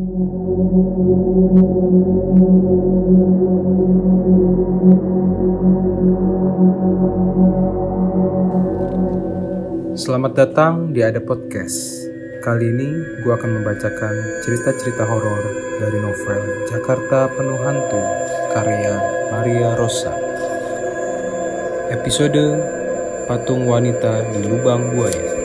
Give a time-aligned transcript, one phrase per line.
[0.00, 0.16] Selamat
[10.32, 12.08] datang di Ada Podcast.
[12.40, 12.88] Kali ini
[13.20, 15.44] gue akan membacakan cerita-cerita horor
[15.84, 18.00] dari novel Jakarta Penuh Hantu
[18.56, 18.96] karya
[19.28, 20.16] Maria Rosa.
[21.92, 22.56] Episode
[23.28, 25.39] Patung Wanita di Lubang Buaya.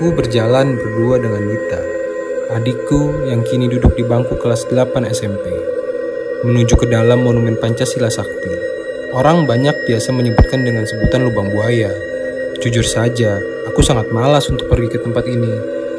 [0.00, 1.76] Aku berjalan berdua dengan Nita,
[2.56, 5.44] adikku yang kini duduk di bangku kelas 8 SMP,
[6.40, 8.48] menuju ke dalam Monumen Pancasila Sakti.
[9.12, 11.92] Orang banyak biasa menyebutkan dengan sebutan lubang buaya.
[12.64, 15.52] Jujur saja, aku sangat malas untuk pergi ke tempat ini.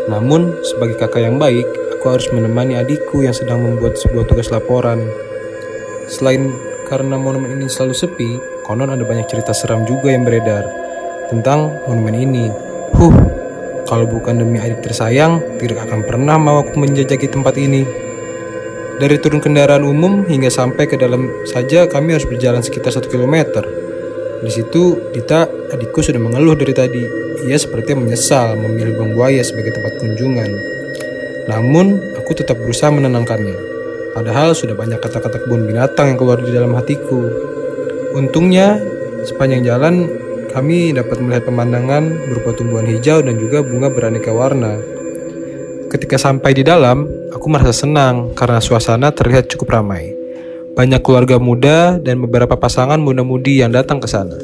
[0.09, 4.97] Namun, sebagai kakak yang baik, aku harus menemani adikku yang sedang membuat sebuah tugas laporan.
[6.09, 6.49] Selain
[6.89, 8.29] karena monumen ini selalu sepi,
[8.65, 10.65] konon ada banyak cerita seram juga yang beredar
[11.29, 12.49] tentang monumen ini.
[12.97, 13.40] Huh,
[13.91, 17.83] kalau bukan demi adik tersayang, tidak akan pernah mau aku menjajaki tempat ini.
[19.03, 23.67] Dari turun kendaraan umum hingga sampai ke dalam saja kami harus berjalan sekitar satu kilometer.
[24.39, 27.03] Di situ Dita adikku sudah mengeluh dari tadi.
[27.43, 30.49] Ia sepertinya menyesal memilih Bang Buaya sebagai tempat kunjungan.
[31.51, 33.57] Namun aku tetap berusaha menenangkannya.
[34.15, 37.27] Padahal sudah banyak kata-kata kebun binatang yang keluar di dalam hatiku.
[38.15, 38.79] Untungnya
[39.27, 40.07] sepanjang jalan
[40.51, 44.77] kami dapat melihat pemandangan berupa tumbuhan hijau dan juga bunga beraneka warna.
[45.87, 50.11] Ketika sampai di dalam, aku merasa senang karena suasana terlihat cukup ramai.
[50.71, 54.39] Banyak keluarga muda dan beberapa pasangan muda-mudi yang datang ke sana.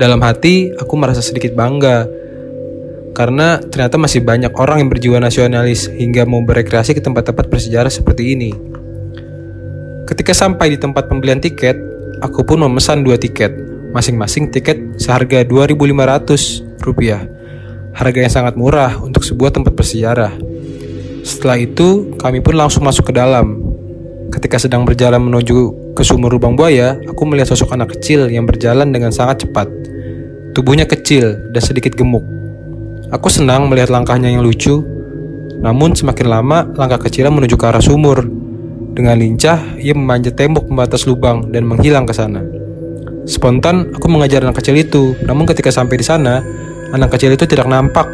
[0.00, 2.08] Dalam hati, aku merasa sedikit bangga
[3.18, 8.32] karena ternyata masih banyak orang yang berjiwa nasionalis hingga mau berekreasi ke tempat-tempat bersejarah seperti
[8.32, 8.54] ini.
[10.08, 11.76] Ketika sampai di tempat pembelian tiket,
[12.24, 13.52] aku pun memesan dua tiket,
[13.92, 17.38] masing-masing tiket seharga 2.500 rupiah
[17.98, 20.32] harga yang sangat murah untuk sebuah tempat bersejarah.
[21.26, 23.58] Setelah itu, kami pun langsung masuk ke dalam.
[24.30, 28.94] Ketika sedang berjalan menuju ke sumur lubang buaya, aku melihat sosok anak kecil yang berjalan
[28.94, 29.66] dengan sangat cepat.
[30.54, 32.22] Tubuhnya kecil dan sedikit gemuk.
[33.10, 34.78] Aku senang melihat langkahnya yang lucu,
[35.58, 38.22] namun semakin lama langkah kecilnya menuju ke arah sumur.
[38.94, 42.57] Dengan lincah, ia memanjat tembok pembatas lubang dan menghilang ke sana.
[43.28, 46.40] Spontan, aku mengajar anak kecil itu, namun ketika sampai di sana,
[46.88, 48.08] Anak kecil itu tidak nampak.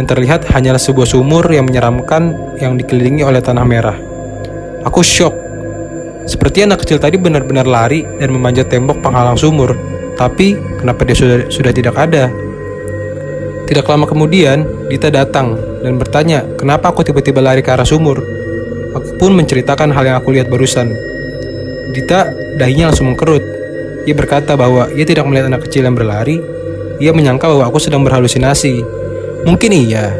[0.00, 3.98] Yang terlihat hanyalah sebuah sumur yang menyeramkan yang dikelilingi oleh tanah merah.
[4.88, 5.36] Aku shock.
[6.24, 9.76] Seperti anak kecil tadi benar-benar lari dan memanjat tembok penghalang sumur.
[10.16, 12.32] Tapi kenapa dia sudah, sudah tidak ada?
[13.68, 18.24] Tidak lama kemudian, Dita datang dan bertanya, kenapa aku tiba-tiba lari ke arah sumur.
[18.96, 20.96] Aku pun menceritakan hal yang aku lihat barusan.
[21.92, 23.57] Dita dahinya langsung mengkerut.
[24.08, 26.40] Ia berkata bahwa ia tidak melihat anak kecil yang berlari,
[26.96, 28.80] ia menyangka bahwa aku sedang berhalusinasi.
[29.44, 30.16] Mungkin iya,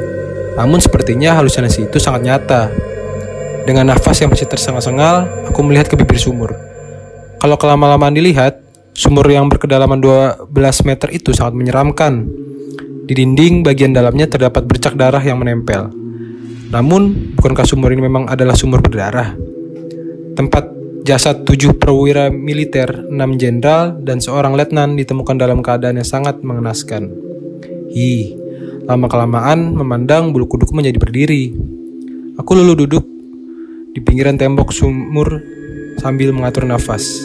[0.61, 2.69] namun sepertinya halusinasi itu sangat nyata.
[3.65, 6.53] Dengan nafas yang masih tersengal-sengal, aku melihat ke bibir sumur.
[7.41, 8.61] Kalau kelama-lamaan dilihat,
[8.93, 10.53] sumur yang berkedalaman 12
[10.85, 12.29] meter itu sangat menyeramkan.
[13.09, 15.89] Di dinding bagian dalamnya terdapat bercak darah yang menempel.
[16.69, 19.33] Namun, bukankah sumur ini memang adalah sumur berdarah?
[20.37, 20.78] Tempat
[21.09, 27.09] Jasad tujuh perwira militer, enam jenderal, dan seorang letnan ditemukan dalam keadaan yang sangat mengenaskan.
[27.97, 28.37] Hi,
[28.85, 31.57] lama-kelamaan memandang bulu kuduku menjadi berdiri.
[32.37, 33.09] Aku lalu duduk
[33.97, 35.41] di pinggiran tembok sumur
[35.97, 37.25] sambil mengatur nafas.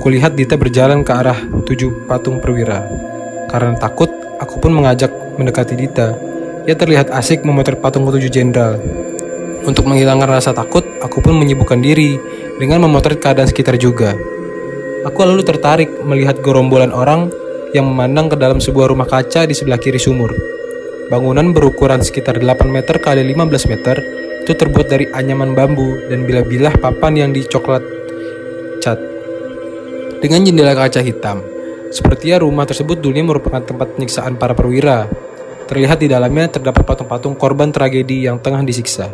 [0.00, 1.36] Kulihat Dita berjalan ke arah
[1.68, 2.88] tujuh patung perwira.
[3.52, 4.08] Karena takut,
[4.40, 6.16] aku pun mengajak mendekati Dita.
[6.64, 8.80] Ia terlihat asik memotret patung tujuh jenderal.
[9.60, 12.16] Untuk menghilangkan rasa takut, aku pun menyibukkan diri
[12.60, 14.12] dengan memotret keadaan sekitar juga.
[15.08, 17.32] Aku lalu tertarik melihat gerombolan orang
[17.72, 20.36] yang memandang ke dalam sebuah rumah kaca di sebelah kiri sumur.
[21.08, 23.96] Bangunan berukuran sekitar 8 meter kali 15 meter
[24.44, 27.80] itu terbuat dari anyaman bambu dan bilah-bilah papan yang dicoklat
[28.84, 29.00] cat.
[30.20, 31.40] Dengan jendela kaca hitam,
[31.88, 35.08] sepertinya rumah tersebut dulunya merupakan tempat penyiksaan para perwira.
[35.64, 39.08] Terlihat di dalamnya terdapat patung-patung korban tragedi yang tengah disiksa.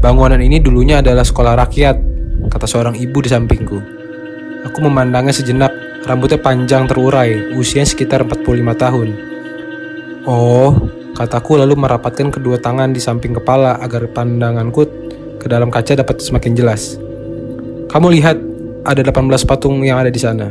[0.00, 2.15] Bangunan ini dulunya adalah sekolah rakyat,
[2.50, 3.78] kata seorang ibu di sampingku.
[4.66, 5.70] Aku memandangnya sejenak,
[6.06, 9.08] rambutnya panjang terurai, usianya sekitar 45 tahun.
[10.26, 10.74] Oh,
[11.14, 14.82] kataku lalu merapatkan kedua tangan di samping kepala agar pandanganku
[15.38, 16.98] ke dalam kaca dapat semakin jelas.
[17.86, 18.36] Kamu lihat,
[18.82, 20.50] ada 18 patung yang ada di sana.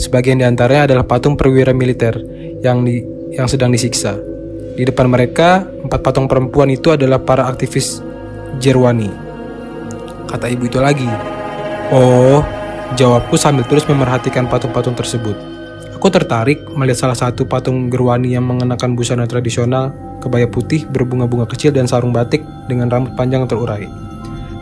[0.00, 2.16] Sebagian di antaranya adalah patung perwira militer
[2.64, 3.04] yang di,
[3.36, 4.16] yang sedang disiksa.
[4.72, 8.00] Di depan mereka, empat patung perempuan itu adalah para aktivis
[8.56, 9.29] Jerwani.
[10.30, 11.10] Kata ibu itu lagi.
[11.90, 12.46] Oh,
[12.94, 15.34] jawabku sambil terus memerhatikan patung-patung tersebut.
[15.98, 19.90] Aku tertarik melihat salah satu patung Gerwani yang mengenakan busana tradisional,
[20.22, 23.90] kebaya putih berbunga-bunga kecil dan sarung batik dengan rambut panjang terurai.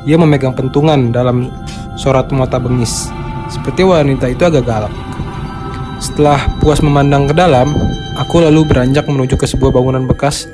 [0.08, 1.52] Ia memegang pentungan dalam
[2.00, 3.12] sorat mata bengis.
[3.52, 4.94] Seperti wanita itu agak galak.
[6.00, 7.76] Setelah puas memandang ke dalam,
[8.16, 10.48] aku lalu beranjak menuju ke sebuah bangunan bekas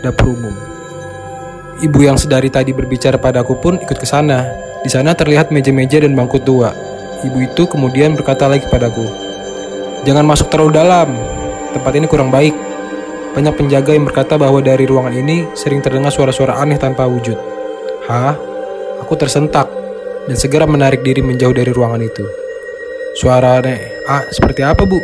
[0.00, 0.77] dapur umum.
[1.78, 4.50] Ibu yang sedari tadi berbicara padaku pun ikut ke sana.
[4.82, 6.74] Di sana terlihat meja-meja dan bangku tua.
[7.22, 9.06] Ibu itu kemudian berkata lagi padaku,
[10.02, 11.14] Jangan masuk terlalu dalam.
[11.70, 12.50] Tempat ini kurang baik.
[13.30, 17.38] Banyak penjaga yang berkata bahwa dari ruangan ini sering terdengar suara-suara aneh tanpa wujud.
[18.10, 18.34] Hah?
[19.06, 19.70] Aku tersentak
[20.26, 22.26] dan segera menarik diri menjauh dari ruangan itu.
[23.14, 24.98] Suara aneh, ah seperti apa bu?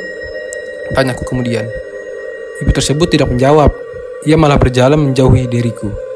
[0.91, 1.71] Tanyaku kemudian.
[2.67, 3.71] Ibu tersebut tidak menjawab.
[4.26, 6.13] Ia malah berjalan menjauhi diriku.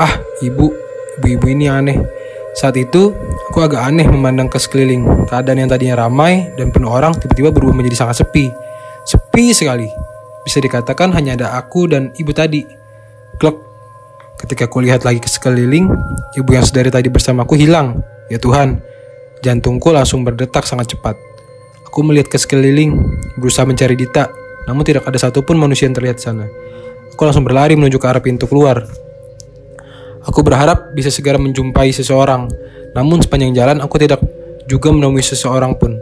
[0.00, 0.72] Ah, ibu,
[1.20, 2.00] ibu-ibu ini aneh.
[2.56, 3.12] Saat itu,
[3.52, 5.28] aku agak aneh memandang ke sekeliling.
[5.28, 8.48] Keadaan yang tadinya ramai dan penuh orang tiba-tiba berubah menjadi sangat sepi.
[9.04, 9.84] Sepi sekali.
[10.40, 12.64] Bisa dikatakan hanya ada aku dan ibu tadi.
[13.36, 13.68] Klok.
[14.40, 15.92] Ketika aku lihat lagi ke sekeliling,
[16.32, 18.00] ibu yang sedari tadi bersamaku hilang.
[18.32, 18.80] Ya Tuhan,
[19.44, 21.12] jantungku langsung berdetak sangat cepat.
[21.92, 22.96] Aku melihat ke sekeliling,
[23.36, 24.32] berusaha mencari Dita,
[24.64, 26.48] namun tidak ada satupun manusia yang terlihat di sana.
[27.12, 28.88] Aku langsung berlari menuju ke arah pintu keluar.
[30.20, 32.44] Aku berharap bisa segera menjumpai seseorang,
[32.92, 34.20] namun sepanjang jalan aku tidak
[34.68, 35.96] juga menemui seseorang pun.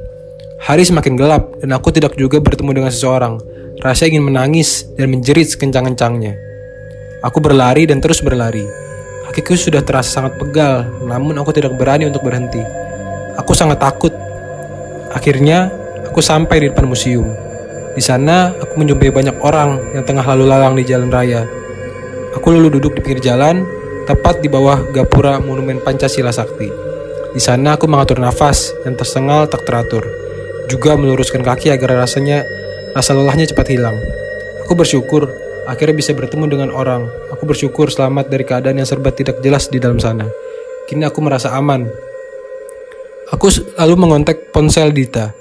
[0.59, 3.39] Hari semakin gelap dan aku tidak juga bertemu dengan seseorang.
[3.79, 6.35] Rasa ingin menangis dan menjerit sekencang-kencangnya.
[7.23, 8.67] Aku berlari dan terus berlari.
[9.31, 12.59] Kakiku sudah terasa sangat pegal, namun aku tidak berani untuk berhenti.
[13.39, 14.11] Aku sangat takut.
[15.15, 15.71] Akhirnya,
[16.11, 17.31] aku sampai di depan museum.
[17.95, 21.47] Di sana, aku menjumpai banyak orang yang tengah lalu lalang di jalan raya.
[22.35, 23.78] Aku lalu duduk di pinggir jalan
[24.09, 26.73] tepat di bawah gapura Monumen Pancasila Sakti.
[27.37, 30.01] Di sana aku mengatur nafas yang tersengal tak teratur,
[30.73, 32.41] juga meluruskan kaki agar rasanya
[32.97, 34.01] rasa lelahnya cepat hilang.
[34.65, 35.29] Aku bersyukur
[35.69, 37.05] akhirnya bisa bertemu dengan orang.
[37.37, 40.25] Aku bersyukur selamat dari keadaan yang serba tidak jelas di dalam sana.
[40.89, 41.85] Kini aku merasa aman.
[43.29, 45.37] Aku lalu mengontak ponsel Dita.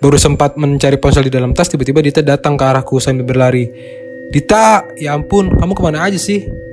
[0.00, 3.68] Baru sempat mencari ponsel di dalam tas, tiba-tiba Dita datang ke arahku sambil berlari.
[4.32, 6.63] Dita, ya ampun, kamu ke mana aja sih?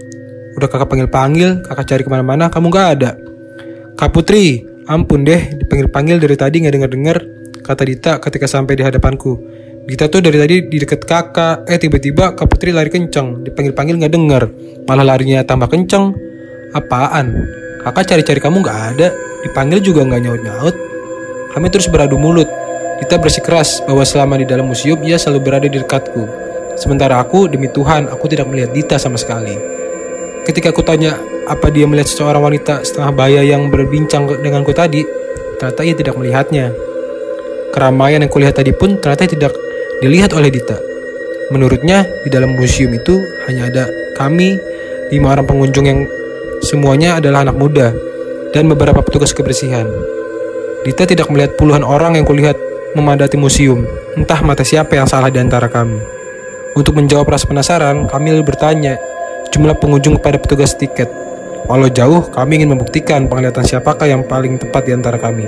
[0.58, 3.12] Udah kakak panggil-panggil, kakak cari ke mana-mana, kamu gak ada.
[3.96, 7.18] Kak Putri, ampun deh, dipanggil-panggil dari tadi gak denger-denger,
[7.64, 9.34] kata Dita ketika sampai di hadapanku.
[9.88, 14.14] Dita tuh dari tadi di deket kakak, eh tiba-tiba Kak Putri lari kenceng, dipanggil-panggil gak
[14.14, 14.44] denger,
[14.86, 16.14] malah larinya tambah kenceng.
[16.76, 17.32] Apaan?
[17.82, 19.08] Kakak cari-cari kamu gak ada,
[19.48, 20.76] dipanggil juga gak nyaut-nyaut.
[21.56, 22.48] Kami terus beradu mulut.
[23.02, 26.24] Dita bersikeras bahwa selama di dalam museum ia selalu berada di dekatku.
[26.78, 29.81] Sementara aku, demi Tuhan, aku tidak melihat Dita sama sekali.
[30.42, 35.06] Ketika aku tanya apa dia melihat seorang wanita setengah baya yang berbincang denganku tadi,
[35.62, 36.74] ternyata ia tidak melihatnya.
[37.70, 39.54] Keramaian yang kulihat tadi pun ternyata tidak
[40.02, 40.76] dilihat oleh Dita.
[41.54, 43.84] Menurutnya, di dalam museum itu hanya ada
[44.18, 44.58] kami,
[45.14, 46.00] lima orang pengunjung yang
[46.66, 47.94] semuanya adalah anak muda,
[48.50, 49.86] dan beberapa petugas kebersihan.
[50.82, 52.58] Dita tidak melihat puluhan orang yang kulihat
[52.98, 53.86] memadati museum,
[54.18, 56.02] entah mata siapa yang salah di antara kami.
[56.74, 58.96] Untuk menjawab rasa penasaran, kami bertanya
[59.50, 61.10] jumlah pengunjung kepada petugas tiket.
[61.66, 65.46] Walau jauh, kami ingin membuktikan penglihatan siapakah yang paling tepat di antara kami.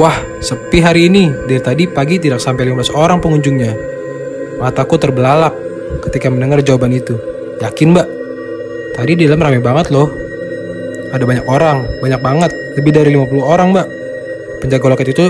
[0.00, 1.28] Wah, sepi hari ini.
[1.28, 3.72] Dari tadi pagi tidak sampai 15 orang pengunjungnya.
[4.56, 5.52] Mataku terbelalak
[6.08, 7.20] ketika mendengar jawaban itu.
[7.60, 8.08] Yakin, Mbak?
[8.96, 10.08] Tadi di dalam ramai banget loh.
[11.12, 12.50] Ada banyak orang, banyak banget.
[12.80, 13.88] Lebih dari 50 orang, Mbak.
[14.64, 15.26] Penjaga loket itu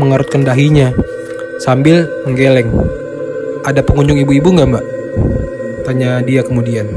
[0.00, 0.96] mengerutkan dahinya
[1.60, 2.72] sambil menggeleng.
[3.68, 4.84] Ada pengunjung ibu-ibu nggak, Mbak?
[5.86, 6.90] Tanya dia kemudian.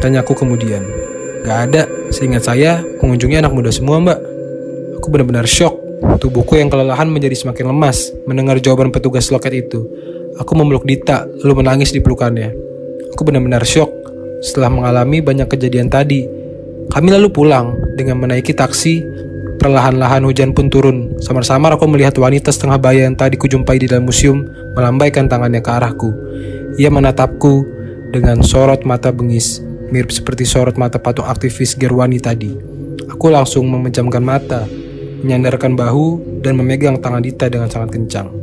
[0.00, 0.80] Tanya aku kemudian.
[1.44, 4.16] Gak ada, seingat saya pengunjungnya anak muda semua mbak.
[4.96, 5.76] Aku benar-benar shock.
[6.16, 9.84] Tubuhku yang kelelahan menjadi semakin lemas mendengar jawaban petugas loket itu.
[10.40, 12.56] Aku memeluk Dita, lalu menangis di pelukannya.
[13.12, 13.92] Aku benar-benar shock
[14.40, 16.24] setelah mengalami banyak kejadian tadi.
[16.88, 19.04] Kami lalu pulang dengan menaiki taksi.
[19.60, 21.20] Perlahan-lahan hujan pun turun.
[21.20, 24.42] Samar-samar aku melihat wanita setengah baya yang tadi kujumpai di dalam museum
[24.72, 26.10] melambaikan tangannya ke arahku.
[26.80, 27.68] Ia menatapku
[28.16, 29.60] dengan sorot mata bengis,
[29.92, 32.56] mirip seperti sorot mata patung aktivis Gerwani tadi.
[33.12, 34.64] Aku langsung memejamkan mata,
[35.20, 38.41] menyandarkan bahu, dan memegang tangan Dita dengan sangat kencang.